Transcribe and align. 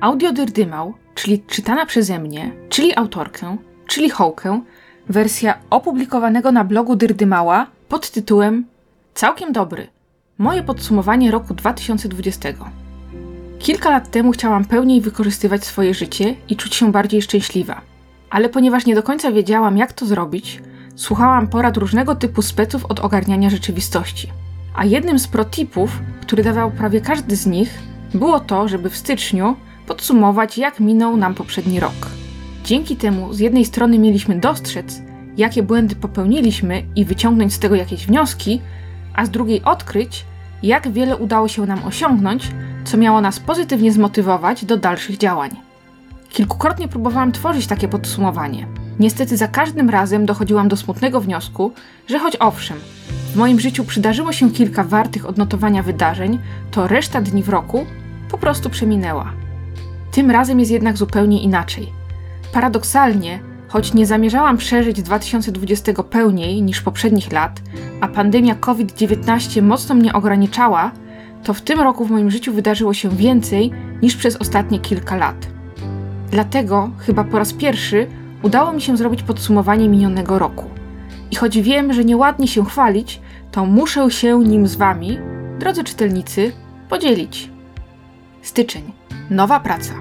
Audiodyrdymał, 0.00 0.94
czyli 1.14 1.42
czytana 1.42 1.86
przeze 1.86 2.18
mnie, 2.18 2.52
czyli 2.68 2.96
autorkę, 2.96 3.56
czyli 3.86 4.10
hołkę, 4.10 4.60
wersja 5.08 5.58
opublikowanego 5.70 6.52
na 6.52 6.64
blogu 6.64 6.96
Dyrdymała 6.96 7.66
pod 7.88 8.10
tytułem 8.10 8.64
Całkiem 9.14 9.52
dobry. 9.52 9.86
Moje 10.38 10.62
podsumowanie 10.62 11.30
roku 11.30 11.54
2020. 11.54 12.48
Kilka 13.58 13.90
lat 13.90 14.10
temu 14.10 14.32
chciałam 14.32 14.64
pełniej 14.64 15.00
wykorzystywać 15.00 15.64
swoje 15.64 15.94
życie 15.94 16.34
i 16.48 16.56
czuć 16.56 16.74
się 16.74 16.92
bardziej 16.92 17.22
szczęśliwa. 17.22 17.80
Ale 18.30 18.48
ponieważ 18.48 18.86
nie 18.86 18.94
do 18.94 19.02
końca 19.02 19.32
wiedziałam, 19.32 19.76
jak 19.76 19.92
to 19.92 20.06
zrobić, 20.06 20.62
słuchałam 20.96 21.48
porad 21.48 21.76
różnego 21.76 22.14
typu 22.14 22.42
speców 22.42 22.84
od 22.84 23.00
ogarniania 23.00 23.50
rzeczywistości. 23.50 24.28
A 24.76 24.84
jednym 24.84 25.18
z 25.18 25.28
protipów, 25.28 25.98
który 26.20 26.42
dawał 26.42 26.70
prawie 26.70 27.00
każdy 27.00 27.36
z 27.36 27.46
nich, 27.46 27.78
było 28.14 28.40
to, 28.40 28.68
żeby 28.68 28.90
w 28.90 28.96
styczniu 28.96 29.56
podsumować, 29.86 30.58
jak 30.58 30.80
minął 30.80 31.16
nam 31.16 31.34
poprzedni 31.34 31.80
rok. 31.80 32.10
Dzięki 32.64 32.96
temu 32.96 33.32
z 33.32 33.38
jednej 33.38 33.64
strony 33.64 33.98
mieliśmy 33.98 34.40
dostrzec, 34.40 35.02
jakie 35.36 35.62
błędy 35.62 35.96
popełniliśmy 35.96 36.82
i 36.96 37.04
wyciągnąć 37.04 37.54
z 37.54 37.58
tego 37.58 37.74
jakieś 37.74 38.06
wnioski, 38.06 38.60
a 39.14 39.26
z 39.26 39.30
drugiej 39.30 39.62
odkryć, 39.62 40.24
jak 40.62 40.92
wiele 40.92 41.16
udało 41.16 41.48
się 41.48 41.66
nam 41.66 41.84
osiągnąć, 41.84 42.50
co 42.84 42.96
miało 42.96 43.20
nas 43.20 43.40
pozytywnie 43.40 43.92
zmotywować 43.92 44.64
do 44.64 44.76
dalszych 44.76 45.18
działań. 45.18 45.50
Kilkukrotnie 46.28 46.88
próbowałam 46.88 47.32
tworzyć 47.32 47.66
takie 47.66 47.88
podsumowanie. 47.88 48.66
Niestety 48.98 49.36
za 49.36 49.48
każdym 49.48 49.90
razem 49.90 50.26
dochodziłam 50.26 50.68
do 50.68 50.76
smutnego 50.76 51.20
wniosku, 51.20 51.72
że 52.08 52.18
choć 52.18 52.36
owszem, 52.40 52.78
w 53.32 53.36
moim 53.36 53.60
życiu 53.60 53.84
przydarzyło 53.84 54.32
się 54.32 54.50
kilka 54.50 54.84
wartych 54.84 55.26
odnotowania 55.26 55.82
wydarzeń, 55.82 56.38
to 56.70 56.88
reszta 56.88 57.20
dni 57.20 57.42
w 57.42 57.48
roku 57.48 57.86
po 58.30 58.38
prostu 58.38 58.70
przeminęła. 58.70 59.43
Tym 60.14 60.30
razem 60.30 60.60
jest 60.60 60.70
jednak 60.70 60.96
zupełnie 60.96 61.42
inaczej. 61.42 61.92
Paradoksalnie, 62.52 63.40
choć 63.68 63.94
nie 63.94 64.06
zamierzałam 64.06 64.56
przeżyć 64.56 65.02
2020 65.02 65.92
pełniej 66.02 66.62
niż 66.62 66.80
poprzednich 66.80 67.32
lat, 67.32 67.60
a 68.00 68.08
pandemia 68.08 68.54
COVID-19 68.54 69.62
mocno 69.62 69.94
mnie 69.94 70.12
ograniczała, 70.12 70.90
to 71.44 71.54
w 71.54 71.62
tym 71.62 71.80
roku 71.80 72.04
w 72.04 72.10
moim 72.10 72.30
życiu 72.30 72.52
wydarzyło 72.52 72.94
się 72.94 73.08
więcej 73.08 73.72
niż 74.02 74.16
przez 74.16 74.36
ostatnie 74.36 74.78
kilka 74.78 75.16
lat. 75.16 75.46
Dlatego 76.30 76.90
chyba 76.98 77.24
po 77.24 77.38
raz 77.38 77.52
pierwszy 77.52 78.06
udało 78.42 78.72
mi 78.72 78.80
się 78.80 78.96
zrobić 78.96 79.22
podsumowanie 79.22 79.88
minionego 79.88 80.38
roku. 80.38 80.70
I 81.30 81.36
choć 81.36 81.58
wiem, 81.58 81.92
że 81.92 82.04
nieładnie 82.04 82.48
się 82.48 82.64
chwalić, 82.64 83.20
to 83.50 83.66
muszę 83.66 84.10
się 84.10 84.44
nim 84.44 84.66
z 84.66 84.76
Wami, 84.76 85.18
drodzy 85.58 85.84
czytelnicy, 85.84 86.52
podzielić. 86.88 87.50
Styczeń. 88.42 89.03
Nowa 89.30 89.60
praca. 89.60 89.94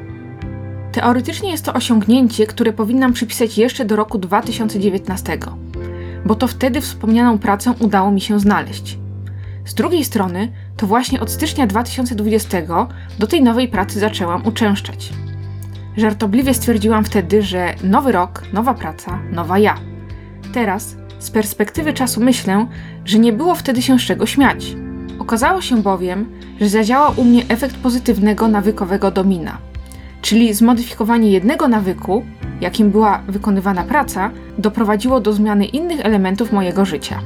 Teoretycznie 0.91 1.51
jest 1.51 1.65
to 1.65 1.73
osiągnięcie, 1.73 2.47
które 2.47 2.73
powinnam 2.73 3.13
przypisać 3.13 3.57
jeszcze 3.57 3.85
do 3.85 3.95
roku 3.95 4.17
2019, 4.17 5.37
bo 6.25 6.35
to 6.35 6.47
wtedy 6.47 6.81
wspomnianą 6.81 7.39
pracę 7.39 7.73
udało 7.79 8.11
mi 8.11 8.21
się 8.21 8.39
znaleźć. 8.39 8.97
Z 9.65 9.73
drugiej 9.73 10.05
strony, 10.05 10.51
to 10.77 10.87
właśnie 10.87 11.21
od 11.21 11.31
stycznia 11.31 11.67
2020 11.67 12.57
do 13.19 13.27
tej 13.27 13.43
nowej 13.43 13.67
pracy 13.67 13.99
zaczęłam 13.99 14.45
uczęszczać. 14.45 15.13
Żartobliwie 15.97 16.53
stwierdziłam 16.53 17.05
wtedy, 17.05 17.41
że 17.41 17.75
nowy 17.83 18.11
rok, 18.11 18.43
nowa 18.53 18.73
praca, 18.73 19.19
nowa 19.31 19.59
ja. 19.59 19.77
Teraz, 20.53 20.95
z 21.19 21.31
perspektywy 21.31 21.93
czasu, 21.93 22.21
myślę, 22.21 22.67
że 23.05 23.19
nie 23.19 23.33
było 23.33 23.55
wtedy 23.55 23.81
się 23.81 23.99
z 23.99 24.01
czego 24.01 24.25
śmiać. 24.25 24.75
Okazało 25.19 25.61
się 25.61 25.81
bowiem, 25.81 26.25
że 26.61 26.69
zadziałał 26.69 27.13
u 27.17 27.23
mnie 27.23 27.43
efekt 27.47 27.75
pozytywnego 27.75 28.47
nawykowego 28.47 29.11
domina, 29.11 29.57
czyli 30.21 30.53
zmodyfikowanie 30.53 31.31
jednego 31.31 31.67
nawyku, 31.67 32.23
jakim 32.61 32.91
była 32.91 33.21
wykonywana 33.27 33.83
praca, 33.83 34.31
doprowadziło 34.57 35.19
do 35.19 35.33
zmiany 35.33 35.65
innych 35.65 36.05
elementów 36.05 36.51
mojego 36.51 36.85
życia. 36.85 37.19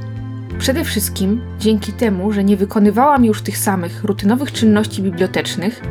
Przede 0.58 0.84
wszystkim 0.84 1.40
dzięki 1.58 1.92
temu, 1.92 2.32
że 2.32 2.44
nie 2.44 2.56
wykonywałam 2.56 3.24
już 3.24 3.42
tych 3.42 3.58
samych 3.58 4.04
rutynowych 4.04 4.52
czynności 4.52 5.02
bibliotecznych, 5.02 5.82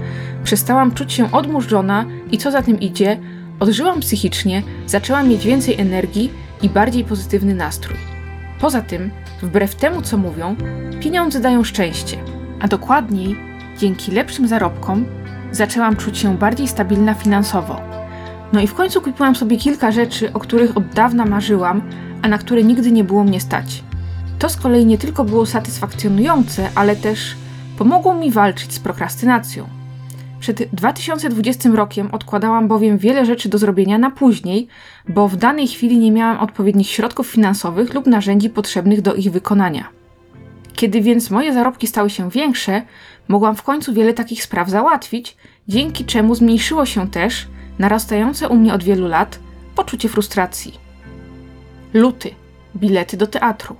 przestałam 0.43 0.91
czuć 0.91 1.13
się 1.13 1.31
odmurzona 1.31 2.05
i 2.31 2.37
co 2.37 2.51
za 2.51 2.61
tym 2.61 2.79
idzie, 2.79 3.19
odżyłam 3.59 3.99
psychicznie, 3.99 4.63
zaczęłam 4.87 5.29
mieć 5.29 5.45
więcej 5.45 5.79
energii 5.79 6.29
i 6.61 6.69
bardziej 6.69 7.03
pozytywny 7.03 7.55
nastrój. 7.55 8.16
Poza 8.59 8.81
tym, 8.81 9.11
wbrew 9.41 9.75
temu 9.75 10.01
co 10.01 10.17
mówią, 10.17 10.55
pieniądze 10.99 11.39
dają 11.39 11.63
szczęście, 11.63 12.17
a 12.59 12.67
dokładniej 12.67 13.35
dzięki 13.77 14.11
lepszym 14.11 14.47
zarobkom 14.47 15.05
zaczęłam 15.51 15.95
czuć 15.95 16.17
się 16.17 16.37
bardziej 16.37 16.67
stabilna 16.67 17.13
finansowo. 17.13 17.81
No 18.53 18.61
i 18.61 18.67
w 18.67 18.73
końcu 18.73 19.01
kupiłam 19.01 19.35
sobie 19.35 19.57
kilka 19.57 19.91
rzeczy, 19.91 20.33
o 20.33 20.39
których 20.39 20.77
od 20.77 20.87
dawna 20.87 21.25
marzyłam, 21.25 21.81
a 22.21 22.27
na 22.27 22.37
które 22.37 22.63
nigdy 22.63 22.91
nie 22.91 23.03
było 23.03 23.23
mnie 23.23 23.41
stać. 23.41 23.83
To 24.39 24.49
z 24.49 24.55
kolei 24.55 24.85
nie 24.85 24.97
tylko 24.97 25.23
było 25.23 25.45
satysfakcjonujące, 25.45 26.69
ale 26.75 26.95
też 26.95 27.35
pomogło 27.77 28.15
mi 28.15 28.31
walczyć 28.31 28.73
z 28.73 28.79
prokrastynacją. 28.79 29.76
Przed 30.39 30.63
2020 30.73 31.69
rokiem 31.69 32.09
odkładałam 32.11 32.67
bowiem 32.67 32.97
wiele 32.97 33.25
rzeczy 33.25 33.49
do 33.49 33.57
zrobienia 33.57 33.97
na 33.97 34.11
później, 34.11 34.67
bo 35.09 35.27
w 35.27 35.35
danej 35.35 35.67
chwili 35.67 35.97
nie 35.97 36.11
miałam 36.11 36.39
odpowiednich 36.39 36.89
środków 36.89 37.27
finansowych 37.27 37.93
lub 37.93 38.07
narzędzi 38.07 38.49
potrzebnych 38.49 39.01
do 39.01 39.15
ich 39.15 39.31
wykonania. 39.31 39.89
Kiedy 40.75 41.01
więc 41.01 41.31
moje 41.31 41.53
zarobki 41.53 41.87
stały 41.87 42.09
się 42.09 42.29
większe, 42.29 42.81
mogłam 43.27 43.55
w 43.55 43.63
końcu 43.63 43.93
wiele 43.93 44.13
takich 44.13 44.43
spraw 44.43 44.69
załatwić, 44.69 45.37
dzięki 45.67 46.05
czemu 46.05 46.35
zmniejszyło 46.35 46.85
się 46.85 47.09
też 47.09 47.47
narastające 47.79 48.49
u 48.49 48.55
mnie 48.55 48.73
od 48.73 48.83
wielu 48.83 49.07
lat 49.07 49.39
poczucie 49.75 50.09
frustracji. 50.09 50.73
Luty 51.93 52.29
bilety 52.75 53.17
do 53.17 53.27
teatru. 53.27 53.75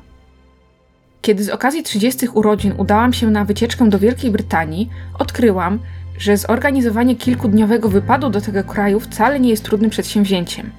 Kiedy 1.21 1.43
z 1.43 1.49
okazji 1.49 1.83
30 1.83 2.27
urodzin 2.27 2.73
udałam 2.77 3.13
się 3.13 3.31
na 3.31 3.45
wycieczkę 3.45 3.89
do 3.89 3.99
Wielkiej 3.99 4.31
Brytanii, 4.31 4.89
odkryłam, 5.19 5.79
że 6.17 6.37
zorganizowanie 6.37 7.15
kilkudniowego 7.15 7.89
wypadu 7.89 8.29
do 8.29 8.41
tego 8.41 8.63
kraju 8.63 8.99
wcale 8.99 9.39
nie 9.39 9.49
jest 9.49 9.63
trudnym 9.63 9.89
przedsięwzięciem. 9.89 10.71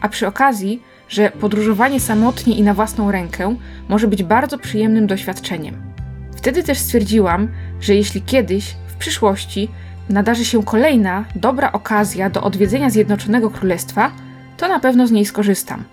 A 0.00 0.08
przy 0.08 0.26
okazji, 0.26 0.82
że 1.08 1.30
podróżowanie 1.30 2.00
samotnie 2.00 2.56
i 2.56 2.62
na 2.62 2.74
własną 2.74 3.10
rękę 3.12 3.56
może 3.88 4.08
być 4.08 4.22
bardzo 4.22 4.58
przyjemnym 4.58 5.06
doświadczeniem. 5.06 5.74
Wtedy 6.36 6.62
też 6.62 6.78
stwierdziłam, 6.78 7.48
że 7.80 7.94
jeśli 7.94 8.22
kiedyś, 8.22 8.76
w 8.86 8.94
przyszłości, 8.94 9.68
nadarzy 10.08 10.44
się 10.44 10.62
kolejna 10.62 11.24
dobra 11.34 11.72
okazja 11.72 12.30
do 12.30 12.42
odwiedzenia 12.42 12.90
Zjednoczonego 12.90 13.50
Królestwa, 13.50 14.12
to 14.56 14.68
na 14.68 14.80
pewno 14.80 15.06
z 15.06 15.10
niej 15.10 15.24
skorzystam. 15.24 15.84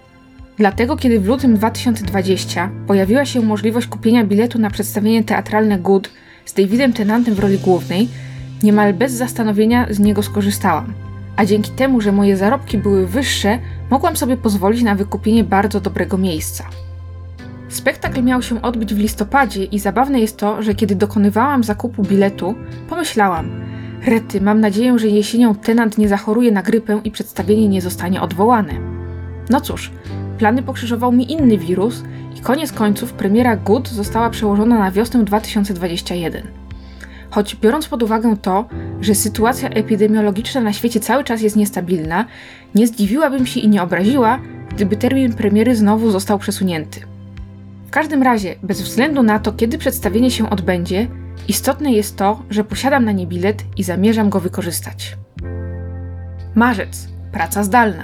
Dlatego, 0.58 0.98
kiedy 0.98 1.20
w 1.20 1.28
lutym 1.28 1.56
2020 1.56 2.70
pojawiła 2.88 3.26
się 3.26 3.42
możliwość 3.42 3.88
kupienia 3.88 4.26
biletu 4.26 4.60
na 4.60 4.70
przedstawienie 4.70 5.24
teatralne 5.24 5.80
Good 5.80 6.10
z 6.46 6.54
Davidem 6.54 6.94
Tennantem 6.94 7.36
w 7.36 7.40
roli 7.40 7.58
głównej, 7.58 8.10
niemal 8.64 8.94
bez 8.94 9.14
zastanowienia 9.14 9.88
z 9.90 10.00
niego 10.00 10.24
skorzystałam. 10.24 10.94
A 11.36 11.46
dzięki 11.46 11.72
temu, 11.72 12.02
że 12.02 12.12
moje 12.12 12.38
zarobki 12.38 12.78
były 12.78 13.08
wyższe, 13.08 13.60
mogłam 13.90 14.16
sobie 14.18 14.38
pozwolić 14.38 14.84
na 14.84 14.96
wykupienie 14.96 15.44
bardzo 15.44 15.80
dobrego 15.80 16.18
miejsca. 16.18 16.66
Spektakl 17.70 18.24
miał 18.24 18.42
się 18.42 18.62
odbyć 18.62 18.94
w 18.94 19.00
listopadzie 19.00 19.64
i 19.64 19.80
zabawne 19.80 20.20
jest 20.20 20.38
to, 20.38 20.64
że 20.64 20.76
kiedy 20.76 20.96
dokonywałam 20.96 21.64
zakupu 21.64 22.04
biletu, 22.04 22.56
pomyślałam: 22.90 23.50
Rety, 24.06 24.42
mam 24.42 24.62
nadzieję, 24.62 25.00
że 25.00 25.08
jesienią 25.08 25.56
tenant 25.56 25.98
nie 25.98 26.08
zachoruje 26.08 26.52
na 26.52 26.64
grypę 26.64 27.02
i 27.04 27.12
przedstawienie 27.12 27.68
nie 27.68 27.82
zostanie 27.82 28.22
odwołane. 28.22 28.74
No 29.50 29.62
cóż, 29.62 29.92
plany 30.38 30.64
pokrzyżował 30.64 31.12
mi 31.12 31.32
inny 31.32 31.58
wirus 31.58 32.04
i 32.38 32.42
koniec 32.42 32.72
końców 32.72 33.14
premiera 33.14 33.56
Good 33.56 33.90
została 33.90 34.30
przełożona 34.30 34.80
na 34.80 34.92
wiosnę 34.92 35.24
2021. 35.24 36.67
Choć 37.30 37.56
biorąc 37.56 37.88
pod 37.88 38.04
uwagę 38.04 38.38
to, 38.42 38.66
że 39.02 39.16
sytuacja 39.16 39.70
epidemiologiczna 39.70 40.62
na 40.62 40.74
świecie 40.74 41.00
cały 41.00 41.24
czas 41.24 41.42
jest 41.42 41.56
niestabilna, 41.56 42.26
nie 42.76 42.88
zdziwiłabym 42.88 43.46
się 43.46 43.60
i 43.60 43.68
nie 43.68 43.84
obraziła, 43.84 44.40
gdyby 44.70 44.98
termin 44.98 45.34
premiery 45.34 45.76
znowu 45.76 46.12
został 46.12 46.40
przesunięty. 46.40 47.00
W 47.88 47.90
każdym 47.90 48.24
razie, 48.24 48.56
bez 48.64 48.82
względu 48.82 49.24
na 49.24 49.40
to, 49.40 49.52
kiedy 49.52 49.78
przedstawienie 49.78 50.32
się 50.32 50.50
odbędzie, 50.50 51.08
istotne 51.48 51.92
jest 51.92 52.18
to, 52.18 52.44
że 52.50 52.64
posiadam 52.64 53.06
na 53.06 53.12
nie 53.12 53.28
bilet 53.28 53.64
i 53.78 53.84
zamierzam 53.84 54.30
go 54.30 54.40
wykorzystać. 54.40 55.18
Marzec 56.56 57.08
praca 57.32 57.64
zdalna. 57.64 58.04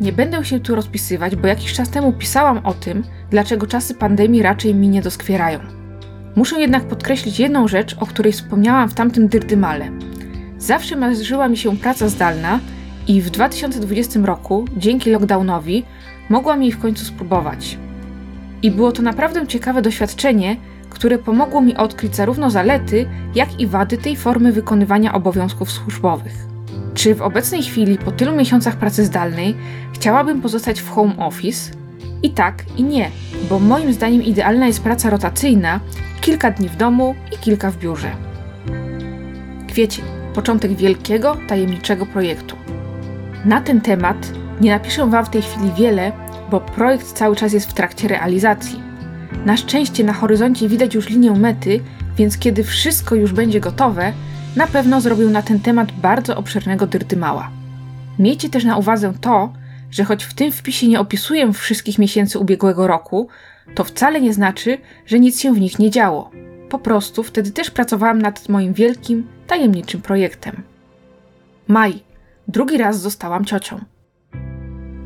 Nie 0.00 0.12
będę 0.12 0.44
się 0.44 0.60
tu 0.60 0.74
rozpisywać, 0.74 1.36
bo 1.36 1.46
jakiś 1.46 1.72
czas 1.72 1.90
temu 1.90 2.12
pisałam 2.12 2.60
o 2.66 2.74
tym, 2.74 3.04
dlaczego 3.30 3.66
czasy 3.66 3.94
pandemii 3.94 4.42
raczej 4.42 4.74
mi 4.74 4.88
nie 4.88 5.02
doskwierają. 5.02 5.79
Muszę 6.36 6.60
jednak 6.60 6.84
podkreślić 6.84 7.40
jedną 7.40 7.68
rzecz, 7.68 7.96
o 8.00 8.06
której 8.06 8.32
wspomniałam 8.32 8.88
w 8.88 8.94
tamtym 8.94 9.28
dyrdymale. 9.28 9.90
Zawsze 10.58 10.96
marzyła 10.96 11.48
mi 11.48 11.56
się 11.56 11.76
praca 11.76 12.08
zdalna 12.08 12.60
i 13.08 13.22
w 13.22 13.30
2020 13.30 14.20
roku, 14.20 14.64
dzięki 14.76 15.10
lockdownowi, 15.10 15.84
mogłam 16.28 16.62
jej 16.62 16.72
w 16.72 16.78
końcu 16.78 17.04
spróbować. 17.04 17.78
I 18.62 18.70
było 18.70 18.92
to 18.92 19.02
naprawdę 19.02 19.46
ciekawe 19.46 19.82
doświadczenie, 19.82 20.56
które 20.90 21.18
pomogło 21.18 21.60
mi 21.60 21.76
odkryć 21.76 22.16
zarówno 22.16 22.50
zalety, 22.50 23.06
jak 23.34 23.60
i 23.60 23.66
wady 23.66 23.98
tej 23.98 24.16
formy 24.16 24.52
wykonywania 24.52 25.12
obowiązków 25.12 25.70
służbowych. 25.70 26.46
Czy 26.94 27.14
w 27.14 27.22
obecnej 27.22 27.62
chwili, 27.62 27.98
po 27.98 28.12
tylu 28.12 28.36
miesiącach 28.36 28.76
pracy 28.76 29.04
zdalnej, 29.04 29.56
chciałabym 29.94 30.42
pozostać 30.42 30.80
w 30.80 30.88
home 30.88 31.16
office? 31.16 31.79
I 32.22 32.30
tak, 32.30 32.64
i 32.76 32.82
nie, 32.82 33.10
bo 33.50 33.58
moim 33.58 33.92
zdaniem 33.92 34.22
idealna 34.22 34.66
jest 34.66 34.82
praca 34.82 35.10
rotacyjna, 35.10 35.80
kilka 36.20 36.50
dni 36.50 36.68
w 36.68 36.76
domu 36.76 37.14
i 37.32 37.38
kilka 37.38 37.70
w 37.70 37.76
biurze. 37.76 38.10
Kwiecień, 39.68 40.04
początek 40.34 40.72
wielkiego, 40.72 41.36
tajemniczego 41.48 42.06
projektu. 42.06 42.56
Na 43.44 43.60
ten 43.60 43.80
temat 43.80 44.32
nie 44.60 44.70
napiszę 44.70 45.06
Wam 45.06 45.24
w 45.24 45.30
tej 45.30 45.42
chwili 45.42 45.72
wiele, 45.78 46.12
bo 46.50 46.60
projekt 46.60 47.12
cały 47.12 47.36
czas 47.36 47.52
jest 47.52 47.70
w 47.70 47.74
trakcie 47.74 48.08
realizacji. 48.08 48.80
Na 49.44 49.56
szczęście 49.56 50.04
na 50.04 50.12
horyzoncie 50.12 50.68
widać 50.68 50.94
już 50.94 51.08
linię 51.08 51.30
mety, 51.30 51.80
więc 52.16 52.38
kiedy 52.38 52.64
wszystko 52.64 53.14
już 53.14 53.32
będzie 53.32 53.60
gotowe, 53.60 54.12
na 54.56 54.66
pewno 54.66 55.00
zrobił 55.00 55.30
na 55.30 55.42
ten 55.42 55.60
temat 55.60 55.92
bardzo 55.92 56.36
obszernego 56.36 56.86
dyrtymała. 56.86 57.50
Miejcie 58.18 58.48
też 58.48 58.64
na 58.64 58.76
uwadze 58.76 59.12
to, 59.20 59.52
że 59.90 60.04
choć 60.04 60.24
w 60.24 60.34
tym 60.34 60.52
wpisie 60.52 60.88
nie 60.88 61.00
opisuję 61.00 61.52
wszystkich 61.52 61.98
miesięcy 61.98 62.38
ubiegłego 62.38 62.86
roku, 62.86 63.28
to 63.74 63.84
wcale 63.84 64.20
nie 64.20 64.34
znaczy, 64.34 64.78
że 65.06 65.20
nic 65.20 65.40
się 65.40 65.54
w 65.54 65.60
nich 65.60 65.78
nie 65.78 65.90
działo. 65.90 66.30
Po 66.68 66.78
prostu 66.78 67.22
wtedy 67.22 67.50
też 67.50 67.70
pracowałam 67.70 68.22
nad 68.22 68.48
moim 68.48 68.72
wielkim, 68.72 69.26
tajemniczym 69.46 70.02
projektem. 70.02 70.62
Maj. 71.68 72.10
Drugi 72.48 72.78
raz 72.78 73.00
zostałam 73.00 73.44
ciocią. 73.44 73.80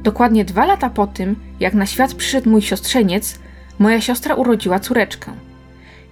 Dokładnie 0.03 0.45
dwa 0.45 0.67
lata 0.67 0.91
po 0.91 1.07
tym, 1.07 1.37
jak 1.61 1.75
na 1.75 1.87
świat 1.87 2.15
przyszedł 2.15 2.51
mój 2.51 2.63
siostrzeniec, 2.63 3.39
moja 3.79 4.01
siostra 4.01 4.35
urodziła 4.35 4.79
córeczkę. 4.79 5.33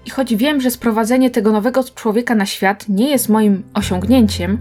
I 0.06 0.10
choć 0.10 0.36
wiem, 0.36 0.60
że 0.60 0.70
sprowadzenie 0.70 1.30
tego 1.30 1.52
nowego 1.52 1.84
człowieka 1.84 2.34
na 2.34 2.46
świat 2.46 2.88
nie 2.88 3.10
jest 3.10 3.28
moim 3.28 3.62
osiągnięciem, 3.74 4.58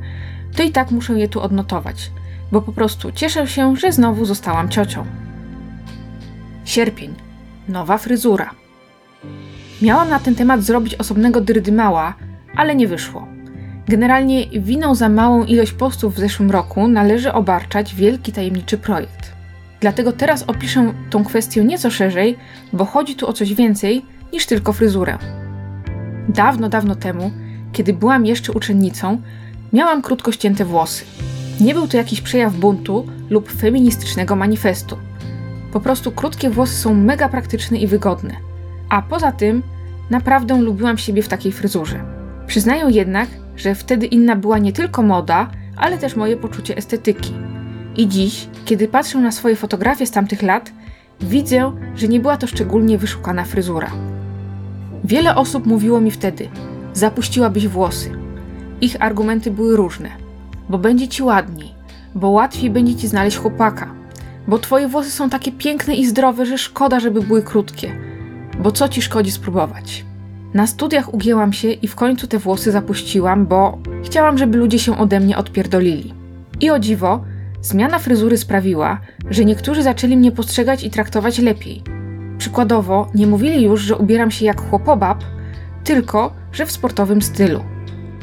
to 0.56 0.64
i 0.64 0.72
tak 0.72 0.92
muszę 0.92 1.14
je 1.14 1.28
tu 1.28 1.42
odnotować, 1.42 2.12
bo 2.52 2.62
po 2.62 2.72
prostu 2.72 3.12
cieszę 3.12 3.48
się, 3.48 3.76
że 3.76 3.92
znowu 3.92 4.26
zostałam 4.26 4.70
ciocią. 4.70 5.06
Sierpień. 6.66 7.14
Nowa 7.70 7.98
fryzura. 7.98 8.50
Miałam 9.82 10.10
na 10.10 10.20
ten 10.20 10.36
temat 10.36 10.64
zrobić 10.64 10.96
osobnego 10.96 11.42
dyrydymała, 11.42 12.14
ale 12.56 12.76
nie 12.76 12.88
wyszło. 12.88 13.28
Generalnie 13.88 14.46
winą 14.50 14.96
za 14.96 15.10
małą 15.10 15.46
ilość 15.46 15.72
postów 15.72 16.16
w 16.16 16.20
zeszłym 16.20 16.52
roku 16.52 16.88
należy 16.88 17.34
obarczać 17.34 17.96
wielki 17.96 18.32
tajemniczy 18.32 18.78
projekt. 18.78 19.32
Dlatego 19.80 20.12
teraz 20.12 20.44
opiszę 20.48 20.94
tą 21.10 21.24
kwestię 21.24 21.64
nieco 21.64 21.92
szerzej, 21.92 22.38
bo 22.74 22.86
chodzi 22.86 23.16
tu 23.16 23.28
o 23.28 23.34
coś 23.34 23.54
więcej 23.54 24.06
niż 24.34 24.46
tylko 24.46 24.74
fryzurę. 24.74 25.18
Dawno, 26.30 26.70
dawno 26.70 26.96
temu, 26.96 27.32
kiedy 27.72 27.94
byłam 27.94 28.26
jeszcze 28.26 28.52
uczennicą, 28.52 29.22
miałam 29.74 30.02
krótko 30.02 30.32
ścięte 30.32 30.66
włosy. 30.66 31.06
Nie 31.62 31.74
był 31.74 31.88
to 31.88 31.98
jakiś 31.98 32.22
przejaw 32.22 32.56
buntu 32.56 33.06
lub 33.30 33.52
feministycznego 33.52 34.36
manifestu. 34.36 34.98
Po 35.74 35.80
prostu 35.80 36.12
krótkie 36.12 36.50
włosy 36.50 36.76
są 36.76 36.94
mega 36.94 37.30
praktyczne 37.30 37.78
i 37.78 37.88
wygodne. 37.88 38.36
A 38.90 39.02
poza 39.02 39.32
tym, 39.32 39.64
naprawdę 40.10 40.62
lubiłam 40.62 40.98
siebie 40.98 41.24
w 41.24 41.28
takiej 41.28 41.52
fryzurze. 41.52 42.04
Przyznaję 42.48 42.86
jednak, 42.90 43.30
że 43.56 43.76
wtedy 43.76 44.06
inna 44.06 44.36
była 44.36 44.58
nie 44.58 44.74
tylko 44.74 45.04
moda, 45.04 45.52
ale 45.78 45.98
też 45.98 46.16
moje 46.16 46.38
poczucie 46.38 46.78
estetyki. 46.78 47.34
I 47.98 48.08
dziś, 48.08 48.48
kiedy 48.66 48.88
patrzę 48.88 49.20
na 49.20 49.32
swoje 49.32 49.56
fotografie 49.56 50.06
z 50.06 50.12
tamtych 50.12 50.42
lat, 50.42 50.72
widzę, 51.22 51.72
że 51.96 52.08
nie 52.08 52.20
była 52.20 52.38
to 52.38 52.48
szczególnie 52.48 52.98
wyszukana 52.98 53.44
fryzura. 53.44 53.92
Wiele 55.04 55.36
osób 55.36 55.66
mówiło 55.66 56.02
mi 56.02 56.12
wtedy: 56.12 56.50
zapuściłabyś 56.94 57.68
włosy. 57.68 58.12
Ich 58.82 59.02
argumenty 59.02 59.52
były 59.52 59.78
różne, 59.78 60.10
bo 60.70 60.78
będzie 60.78 61.08
ci 61.08 61.24
ładniej, 61.24 61.70
bo 62.16 62.30
łatwiej 62.30 62.70
będzie 62.70 62.96
ci 62.96 63.08
znaleźć 63.08 63.38
chłopaka, 63.38 63.94
bo 64.48 64.60
twoje 64.60 64.88
włosy 64.88 65.12
są 65.12 65.30
takie 65.30 65.52
piękne 65.52 65.96
i 65.96 66.06
zdrowe, 66.06 66.46
że 66.46 66.58
szkoda, 66.58 67.00
żeby 67.00 67.22
były 67.22 67.42
krótkie, 67.42 67.92
bo 68.60 68.72
co 68.72 68.90
ci 68.90 69.02
szkodzi 69.02 69.32
spróbować. 69.32 70.06
Na 70.54 70.68
studiach 70.68 71.14
ugięłam 71.14 71.54
się 71.54 71.72
i 71.72 71.88
w 71.88 71.96
końcu 71.96 72.28
te 72.28 72.40
włosy 72.40 72.72
zapuściłam, 72.72 73.46
bo 73.46 73.78
chciałam, 74.06 74.38
żeby 74.38 74.58
ludzie 74.58 74.80
się 74.80 74.98
ode 74.98 75.20
mnie 75.20 75.38
odpierdolili. 75.38 76.14
I 76.62 76.70
o 76.70 76.80
dziwo, 76.80 77.24
zmiana 77.62 78.00
fryzury 78.00 78.38
sprawiła, 78.38 79.00
że 79.30 79.46
niektórzy 79.46 79.84
zaczęli 79.84 80.18
mnie 80.18 80.32
postrzegać 80.32 80.84
i 80.84 80.90
traktować 80.90 81.40
lepiej. 81.40 81.84
Przykładowo, 82.38 83.10
nie 83.16 83.28
mówili 83.28 83.64
już, 83.64 83.82
że 83.82 83.98
ubieram 83.98 84.32
się 84.32 84.46
jak 84.46 84.70
chłopobab, 84.70 85.24
tylko, 85.84 86.34
że 86.52 86.66
w 86.66 86.72
sportowym 86.72 87.22
stylu. 87.22 87.64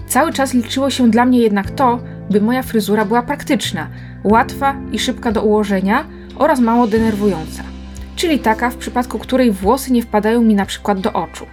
Cały 0.07 0.33
czas 0.33 0.55
liczyło 0.55 0.91
się 0.91 1.11
dla 1.11 1.25
mnie 1.25 1.39
jednak 1.39 1.71
to, 1.71 1.99
by 2.31 2.41
moja 2.41 2.63
fryzura 2.63 3.05
była 3.05 3.23
praktyczna, 3.23 3.89
łatwa 4.25 4.77
i 4.93 4.99
szybka 4.99 5.33
do 5.33 5.43
ułożenia 5.43 6.05
oraz 6.37 6.61
mało 6.61 6.87
denerwująca. 6.87 7.63
Czyli 8.17 8.39
taka, 8.39 8.71
w 8.71 8.77
przypadku 8.77 9.19
której 9.19 9.53
włosy 9.53 9.93
nie 9.93 10.03
wpadają 10.03 10.43
mi 10.43 10.55
na 10.55 10.67
przykład 10.67 11.01
do 11.01 11.13
oczu 11.13 11.47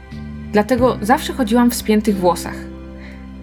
dlatego 0.56 0.98
zawsze 1.02 1.34
chodziłam 1.34 1.72
w 1.72 1.76
spiętych 1.76 2.18
włosach. 2.18 2.56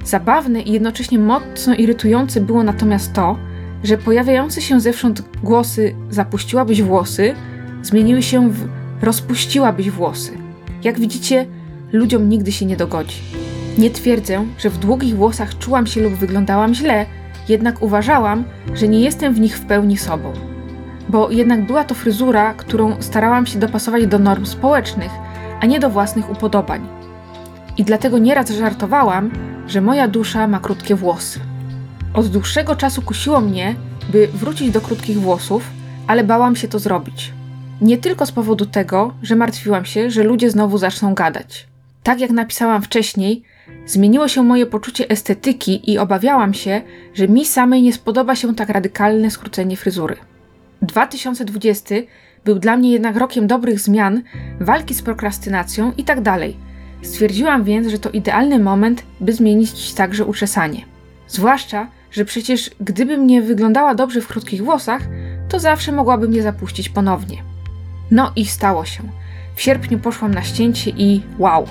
Zabawne 0.05 0.61
i 0.61 0.73
jednocześnie 0.73 1.19
mocno 1.19 1.75
irytujące 1.75 2.41
było 2.41 2.63
natomiast 2.63 3.13
to, 3.13 3.39
że 3.85 3.99
pojawiające 3.99 4.61
się 4.61 4.81
zewsząd 4.81 5.23
głosy 5.43 5.95
zapuściłabyś 6.11 6.83
włosy 6.83 7.35
zmieniły 7.83 8.23
się 8.23 8.51
w 8.51 8.69
rozpuściłabyś 9.03 9.91
włosy. 9.91 10.33
Jak 10.85 11.01
widzicie, 11.01 11.47
ludziom 11.93 12.29
nigdy 12.29 12.53
się 12.53 12.67
nie 12.67 12.77
dogodzi. 12.77 13.17
Nie 13.79 13.91
twierdzę, 13.91 14.45
że 14.59 14.71
w 14.71 14.79
długich 14.79 15.17
włosach 15.17 15.59
czułam 15.59 15.87
się 15.87 16.01
lub 16.01 16.15
wyglądałam 16.15 16.75
źle, 16.75 17.07
jednak 17.49 17.83
uważałam, 17.83 18.45
że 18.75 18.89
nie 18.89 19.01
jestem 19.01 19.35
w 19.35 19.41
nich 19.41 19.59
w 19.59 19.67
pełni 19.67 19.97
sobą. 19.97 20.33
Bo 21.09 21.31
jednak 21.31 21.67
była 21.67 21.85
to 21.85 21.95
fryzura, 21.95 22.55
którą 22.55 23.03
starałam 23.03 23.47
się 23.47 23.59
dopasować 23.59 24.07
do 24.07 24.19
norm 24.19 24.47
społecznych, 24.47 25.11
a 25.61 25.67
nie 25.67 25.81
do 25.81 25.91
własnych 25.91 26.31
upodobań. 26.31 26.89
I 27.79 27.85
dlatego 27.85 28.19
nieraz 28.19 28.51
żartowałam, 28.51 29.31
że 29.67 29.81
moja 29.81 30.09
dusza 30.09 30.49
ma 30.49 30.59
krótkie 30.59 30.95
włosy. 30.95 31.41
Od 32.15 32.27
dłuższego 32.27 32.77
czasu 32.77 33.03
kusiło 33.03 33.41
mnie, 33.41 33.75
by 34.13 34.29
wrócić 34.35 34.71
do 34.71 34.81
krótkich 34.81 35.21
włosów, 35.21 35.71
ale 36.07 36.25
bałam 36.25 36.57
się 36.57 36.69
to 36.69 36.79
zrobić. 36.79 37.33
Nie 37.81 37.99
tylko 37.99 38.27
z 38.27 38.33
powodu 38.33 38.67
tego, 38.67 39.15
że 39.23 39.37
martwiłam 39.37 39.85
się, 39.85 40.11
że 40.11 40.23
ludzie 40.23 40.51
znowu 40.51 40.79
zaczną 40.79 41.15
gadać. 41.15 41.72
Tak 42.03 42.21
jak 42.21 42.31
napisałam 42.31 42.83
wcześniej, 42.83 43.43
zmieniło 43.87 44.29
się 44.29 44.43
moje 44.43 44.67
poczucie 44.67 45.09
estetyki 45.09 45.91
i 45.93 45.99
obawiałam 45.99 46.55
się, 46.55 46.83
że 47.15 47.29
mi 47.29 47.45
samej 47.45 47.83
nie 47.83 47.93
spodoba 47.93 48.37
się 48.37 48.55
tak 48.55 48.69
radykalne 48.69 49.31
skrócenie 49.31 49.77
fryzury. 49.77 50.17
2020 50.83 51.95
był 52.45 52.59
dla 52.59 52.77
mnie 52.77 52.91
jednak 52.91 53.17
rokiem 53.17 53.47
dobrych 53.47 53.81
zmian, 53.81 54.23
walki 54.61 54.95
z 54.95 55.03
prokrastynacją 55.03 55.93
i 55.97 56.05
tak 56.05 56.21
dalej– 56.21 56.57
Stwierdziłam 57.03 57.65
więc, 57.65 57.89
że 57.89 57.99
to 57.99 58.11
idealny 58.11 58.59
moment, 58.59 59.03
by 59.21 59.33
zmienić 59.33 59.95
także 59.95 60.25
uczesanie. 60.25 60.85
Zwłaszcza, 61.29 61.87
że 62.11 62.25
przecież 62.25 62.71
gdybym 62.81 63.27
nie 63.27 63.43
wyglądała 63.43 63.95
dobrze 63.95 64.21
w 64.21 64.29
krótkich 64.29 64.65
włosach, 64.65 65.03
to 65.49 65.61
zawsze 65.61 65.93
mogłabym 65.93 66.35
je 66.35 66.43
zapuścić 66.43 66.89
ponownie. 66.89 67.43
No 68.11 68.33
i 68.37 68.47
stało 68.47 68.85
się. 68.85 69.03
W 69.55 69.63
sierpniu 69.63 69.99
poszłam 69.99 70.35
na 70.35 70.43
ścięcie 70.43 70.91
i 70.91 71.23
wow! 71.39 71.67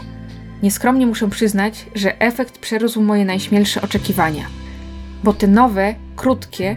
Nieskromnie 0.63 1.07
muszę 1.07 1.29
przyznać, 1.29 1.85
że 1.95 2.21
efekt 2.21 2.57
przerósł 2.57 3.01
moje 3.01 3.25
najśmielsze 3.25 3.81
oczekiwania. 3.81 4.45
Bo 5.23 5.33
te 5.33 5.47
nowe, 5.47 5.95
krótkie 6.15 6.75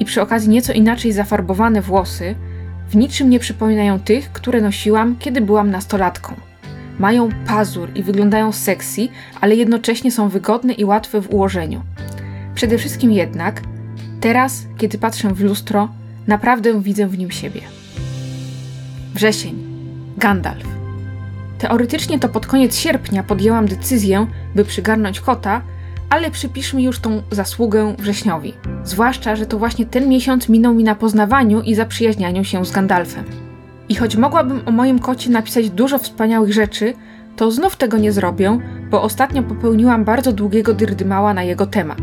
i 0.00 0.04
przy 0.04 0.22
okazji 0.22 0.48
nieco 0.48 0.72
inaczej 0.72 1.12
zafarbowane 1.12 1.82
włosy 1.82 2.34
w 2.90 2.96
niczym 2.96 3.30
nie 3.30 3.38
przypominają 3.38 4.00
tych, 4.00 4.32
które 4.32 4.60
nosiłam, 4.60 5.16
kiedy 5.18 5.40
byłam 5.40 5.70
nastolatką. 5.70 6.34
Mają 6.98 7.28
pazur 7.46 7.90
i 7.94 8.02
wyglądają 8.02 8.52
sexy, 8.52 9.08
ale 9.40 9.56
jednocześnie 9.56 10.12
są 10.12 10.28
wygodne 10.28 10.72
i 10.72 10.84
łatwe 10.84 11.20
w 11.20 11.30
ułożeniu. 11.30 11.82
Przede 12.54 12.78
wszystkim 12.78 13.12
jednak, 13.12 13.62
teraz, 14.20 14.66
kiedy 14.78 14.98
patrzę 14.98 15.34
w 15.34 15.40
lustro, 15.40 15.88
naprawdę 16.26 16.82
widzę 16.82 17.06
w 17.06 17.18
nim 17.18 17.30
siebie. 17.30 17.60
Wrzesień. 19.14 19.58
Gandalf. 20.16 20.79
Teoretycznie 21.60 22.18
to 22.18 22.28
pod 22.28 22.46
koniec 22.46 22.76
sierpnia 22.76 23.22
podjęłam 23.22 23.66
decyzję, 23.66 24.26
by 24.54 24.64
przygarnąć 24.64 25.20
kota, 25.20 25.62
ale 26.10 26.30
przypiszmy 26.30 26.82
już 26.82 27.00
tą 27.00 27.22
zasługę 27.30 27.94
wrześniowi. 27.98 28.54
Zwłaszcza, 28.84 29.36
że 29.36 29.46
to 29.46 29.58
właśnie 29.58 29.86
ten 29.86 30.08
miesiąc 30.08 30.48
minął 30.48 30.74
mi 30.74 30.84
na 30.84 30.94
poznawaniu 30.94 31.60
i 31.60 31.74
zaprzyjaźnianiu 31.74 32.44
się 32.44 32.64
z 32.64 32.70
Gandalfem. 32.70 33.24
I 33.88 33.94
choć 33.94 34.16
mogłabym 34.16 34.60
o 34.66 34.70
moim 34.70 34.98
kocie 34.98 35.30
napisać 35.30 35.70
dużo 35.70 35.98
wspaniałych 35.98 36.52
rzeczy, 36.52 36.94
to 37.36 37.50
znów 37.50 37.76
tego 37.76 37.98
nie 37.98 38.12
zrobię, 38.12 38.58
bo 38.90 39.02
ostatnio 39.02 39.42
popełniłam 39.42 40.04
bardzo 40.04 40.32
długiego 40.32 40.74
dyrdymała 40.74 41.34
na 41.34 41.42
jego 41.42 41.66
temat. 41.66 42.02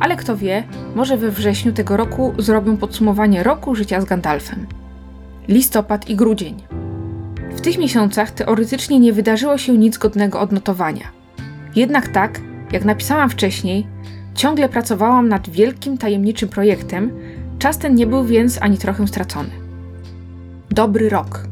Ale 0.00 0.16
kto 0.16 0.36
wie, 0.36 0.64
może 0.94 1.16
we 1.16 1.30
wrześniu 1.30 1.72
tego 1.72 1.96
roku 1.96 2.34
zrobię 2.38 2.76
podsumowanie 2.76 3.42
roku 3.42 3.74
życia 3.74 4.00
z 4.00 4.04
Gandalfem. 4.04 4.66
Listopad 5.48 6.08
i 6.08 6.16
grudzień. 6.16 6.79
W 7.60 7.62
tych 7.62 7.78
miesiącach 7.78 8.30
teoretycznie 8.30 9.00
nie 9.00 9.12
wydarzyło 9.12 9.58
się 9.58 9.78
nic 9.78 9.98
godnego 9.98 10.40
odnotowania. 10.40 11.04
Jednak 11.76 12.08
tak, 12.08 12.40
jak 12.72 12.84
napisałam 12.84 13.30
wcześniej, 13.30 13.86
ciągle 14.34 14.68
pracowałam 14.68 15.28
nad 15.28 15.50
wielkim 15.50 15.98
tajemniczym 15.98 16.48
projektem, 16.48 17.10
czas 17.58 17.78
ten 17.78 17.94
nie 17.94 18.06
był 18.06 18.24
więc 18.24 18.62
ani 18.62 18.78
trochę 18.78 19.06
stracony. 19.06 19.50
Dobry 20.70 21.08
rok. 21.08 21.46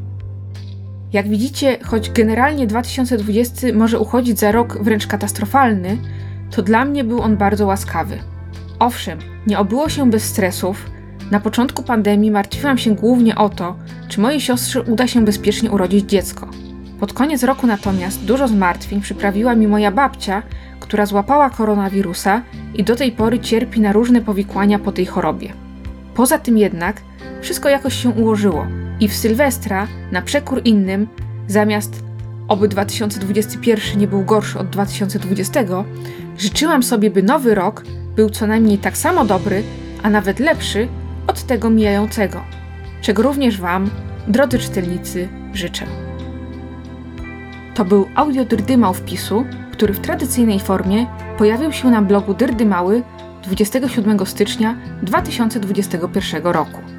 Jak 1.13 1.29
widzicie, 1.29 1.79
choć 1.85 2.11
generalnie 2.11 2.67
2020 2.67 3.67
może 3.75 3.99
uchodzić 3.99 4.39
za 4.39 4.53
rok 4.53 4.79
wręcz 4.83 5.07
katastrofalny, 5.07 5.99
to 6.51 6.63
dla 6.63 6.85
mnie 6.85 7.05
był 7.05 7.21
on 7.21 7.37
bardzo 7.37 7.67
łaskawy. 7.67 8.19
Owszem, 8.79 9.19
nie 9.47 9.59
obyło 9.59 9.89
się 9.89 10.11
bez 10.11 10.25
stresów. 10.25 10.91
Na 11.31 11.41
początku 11.41 11.83
pandemii 11.83 12.31
martwiłam 12.31 12.79
się 12.79 12.95
głównie 12.95 13.37
o 13.37 13.49
to, 13.49 13.77
czy 14.09 14.21
mojej 14.21 14.41
siostrze 14.41 14.83
uda 14.83 15.07
się 15.07 15.25
bezpiecznie 15.25 15.71
urodzić 15.71 16.11
dziecko. 16.11 16.49
Pod 17.01 17.13
koniec 17.13 17.43
roku 17.43 17.67
natomiast 17.67 18.25
dużo 18.25 18.49
zmartwień 18.49 19.01
przyprawiła 19.01 19.55
mi 19.55 19.67
moja 19.67 19.91
babcia, 19.91 20.43
która 20.81 21.07
złapała 21.07 21.51
koronawirusa 21.51 22.43
i 22.75 22.85
do 22.85 22.97
tej 22.97 23.13
pory 23.13 23.39
cierpi 23.41 23.81
na 23.81 23.93
różne 23.93 24.21
powikłania 24.21 24.79
po 24.79 24.93
tej 24.93 25.07
chorobie. 25.07 25.53
Poza 26.15 26.39
tym 26.39 26.59
jednak 26.59 27.01
wszystko 27.41 27.69
jakoś 27.69 27.95
się 28.03 28.09
ułożyło 28.09 28.67
i 29.01 29.09
w 29.09 29.17
Sylwestra, 29.17 29.87
na 30.13 30.23
przekór 30.23 30.61
innym, 30.65 31.09
zamiast 31.49 32.03
oby 32.49 32.69
2021 32.69 33.99
nie 33.99 34.07
był 34.07 34.25
gorszy 34.25 34.59
od 34.59 34.71
2020, 34.71 35.65
życzyłam 36.39 36.83
sobie, 36.83 37.11
by 37.11 37.23
nowy 37.23 37.55
rok 37.55 37.85
był 38.17 38.31
co 38.31 38.47
najmniej 38.47 38.79
tak 38.79 38.97
samo 38.97 39.25
dobry, 39.25 39.63
a 40.03 40.11
nawet 40.11 40.41
lepszy 40.41 40.89
od 41.29 41.43
tego 41.43 41.71
mijającego, 41.71 42.45
czego 43.01 43.23
również 43.23 43.61
Wam, 43.61 43.91
drodzy 44.29 44.59
czytelnicy, 44.59 45.29
życzę. 45.53 45.87
To 47.75 47.85
był 47.85 48.07
audio 48.15 48.45
Dyrdymał 48.45 48.95
wpisu, 48.95 49.45
który 49.73 49.95
w 49.95 50.01
tradycyjnej 50.01 50.61
formie 50.61 51.07
pojawił 51.39 51.73
się 51.73 51.91
na 51.91 52.03
blogu 52.03 52.35
Dyrdymały 52.35 53.03
27 53.45 54.27
stycznia 54.27 54.77
2021 55.03 56.43
roku. 56.43 56.98